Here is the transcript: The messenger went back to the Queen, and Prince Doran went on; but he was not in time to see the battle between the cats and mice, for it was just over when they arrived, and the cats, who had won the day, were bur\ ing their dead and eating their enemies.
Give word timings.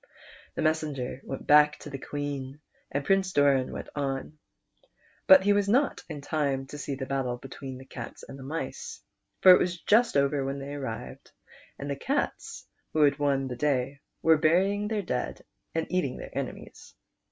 The 0.55 0.63
messenger 0.63 1.21
went 1.23 1.45
back 1.45 1.77
to 1.81 1.91
the 1.91 1.99
Queen, 1.99 2.59
and 2.89 3.05
Prince 3.05 3.31
Doran 3.33 3.71
went 3.71 3.87
on; 3.95 4.39
but 5.27 5.43
he 5.43 5.53
was 5.53 5.69
not 5.69 6.01
in 6.09 6.21
time 6.21 6.65
to 6.73 6.79
see 6.79 6.95
the 6.95 7.05
battle 7.05 7.37
between 7.37 7.77
the 7.77 7.85
cats 7.85 8.23
and 8.27 8.39
mice, 8.39 9.03
for 9.41 9.51
it 9.51 9.59
was 9.59 9.79
just 9.79 10.17
over 10.17 10.43
when 10.43 10.57
they 10.57 10.73
arrived, 10.73 11.29
and 11.77 11.87
the 11.87 11.95
cats, 11.95 12.65
who 12.93 13.03
had 13.03 13.19
won 13.19 13.47
the 13.47 13.55
day, 13.55 13.99
were 14.23 14.37
bur\ 14.39 14.61
ing 14.63 14.87
their 14.87 15.03
dead 15.03 15.43
and 15.75 15.85
eating 15.91 16.17
their 16.17 16.35
enemies. 16.35 16.95